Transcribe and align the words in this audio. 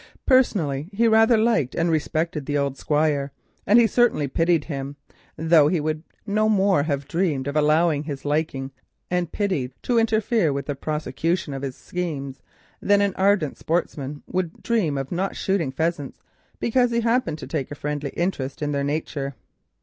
Personally 0.25 0.89
he 0.91 1.07
both 1.07 1.29
liked 1.29 1.75
and 1.75 1.91
respected 1.91 2.47
the 2.47 2.57
old 2.57 2.75
Squire, 2.75 3.31
and 3.67 3.77
he 3.79 3.85
certainly 3.85 4.27
pitied 4.27 4.63
him, 4.63 4.95
though 5.37 5.67
he 5.67 5.79
would 5.79 6.01
no 6.25 6.49
more 6.49 6.81
have 6.81 7.07
dreamed 7.07 7.47
of 7.47 7.55
allowing 7.55 8.01
his 8.05 8.25
liking 8.25 8.71
and 9.11 9.31
pity 9.31 9.71
to 9.83 9.99
interfere 9.99 10.51
with 10.51 10.65
the 10.65 10.73
prosecution 10.73 11.53
of 11.53 11.61
his 11.61 11.75
schemes, 11.75 12.41
than 12.81 12.99
an 12.99 13.13
ardent 13.15 13.59
sportsman 13.59 14.23
would 14.25 14.63
dream 14.63 14.97
of 14.97 15.11
not 15.11 15.35
shooting 15.35 15.71
pheasants 15.71 16.19
because 16.59 16.89
he 16.89 16.95
had 17.01 17.03
happened 17.03 17.37
to 17.37 17.45
take 17.45 17.69
a 17.69 17.75
friendly 17.75 18.09
interest 18.17 18.63
in 18.63 18.71
their 18.71 18.83
nurture. 18.83 19.35